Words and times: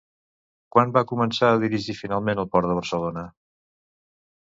Quan 0.75 0.93
va 0.95 1.03
començar 1.11 1.51
a 1.57 1.61
dirigir 1.65 1.97
finalment 2.01 2.45
el 2.47 2.51
Port 2.57 2.73
de 2.73 2.81
Barcelona? 2.83 3.29